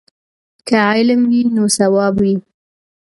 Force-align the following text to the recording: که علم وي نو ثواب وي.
که 0.67 0.77
علم 0.97 1.21
وي 1.29 1.41
نو 1.55 1.63
ثواب 1.77 2.15
وي. 2.23 2.35